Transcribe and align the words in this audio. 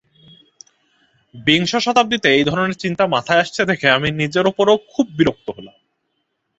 বিংশ 1.35 1.71
শতাব্দীতে 1.75 2.27
এই 2.35 2.43
ধরনের 2.43 2.77
চিন্তা 2.77 3.03
মাথায় 3.07 3.41
আসছে 3.41 3.61
দেখে 3.65 3.87
আমি 3.89 4.09
নিজের 4.11 4.45
ওপরও 4.47 4.75
বিরক্ত 5.17 5.47
হলাম। 5.49 5.77